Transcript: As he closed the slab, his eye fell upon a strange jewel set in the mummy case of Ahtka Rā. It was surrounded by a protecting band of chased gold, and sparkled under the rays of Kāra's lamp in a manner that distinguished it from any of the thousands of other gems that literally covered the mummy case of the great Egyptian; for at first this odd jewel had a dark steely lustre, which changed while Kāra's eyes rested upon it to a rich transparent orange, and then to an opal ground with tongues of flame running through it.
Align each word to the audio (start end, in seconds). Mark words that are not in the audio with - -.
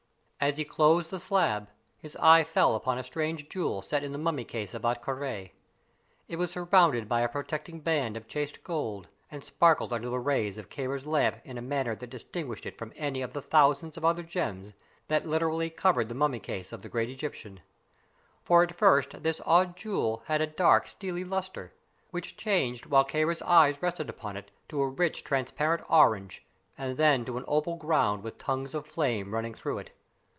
As 0.43 0.57
he 0.57 0.65
closed 0.65 1.11
the 1.11 1.19
slab, 1.19 1.69
his 1.99 2.15
eye 2.15 2.43
fell 2.43 2.73
upon 2.73 2.97
a 2.97 3.03
strange 3.03 3.47
jewel 3.47 3.83
set 3.83 4.03
in 4.03 4.09
the 4.09 4.17
mummy 4.17 4.43
case 4.43 4.73
of 4.73 4.81
Ahtka 4.81 5.15
Rā. 5.15 5.51
It 6.27 6.37
was 6.37 6.49
surrounded 6.49 7.07
by 7.07 7.21
a 7.21 7.29
protecting 7.29 7.79
band 7.79 8.17
of 8.17 8.27
chased 8.27 8.63
gold, 8.63 9.07
and 9.29 9.43
sparkled 9.43 9.93
under 9.93 10.09
the 10.09 10.17
rays 10.17 10.57
of 10.57 10.67
Kāra's 10.67 11.05
lamp 11.05 11.35
in 11.43 11.59
a 11.59 11.61
manner 11.61 11.95
that 11.95 12.09
distinguished 12.09 12.65
it 12.65 12.75
from 12.75 12.91
any 12.95 13.21
of 13.21 13.33
the 13.33 13.41
thousands 13.43 13.97
of 13.97 14.03
other 14.03 14.23
gems 14.23 14.73
that 15.09 15.27
literally 15.27 15.69
covered 15.69 16.09
the 16.09 16.15
mummy 16.15 16.39
case 16.39 16.73
of 16.73 16.81
the 16.81 16.89
great 16.89 17.11
Egyptian; 17.11 17.59
for 18.41 18.63
at 18.63 18.75
first 18.75 19.21
this 19.21 19.41
odd 19.45 19.77
jewel 19.77 20.23
had 20.25 20.41
a 20.41 20.47
dark 20.47 20.87
steely 20.87 21.23
lustre, 21.23 21.71
which 22.09 22.35
changed 22.35 22.87
while 22.87 23.05
Kāra's 23.05 23.43
eyes 23.43 23.79
rested 23.83 24.09
upon 24.09 24.35
it 24.35 24.49
to 24.69 24.81
a 24.81 24.87
rich 24.87 25.23
transparent 25.23 25.83
orange, 25.87 26.43
and 26.79 26.97
then 26.97 27.25
to 27.25 27.37
an 27.37 27.45
opal 27.47 27.75
ground 27.75 28.23
with 28.23 28.39
tongues 28.39 28.73
of 28.73 28.87
flame 28.87 29.35
running 29.35 29.53
through 29.53 29.77
it. 29.77 29.91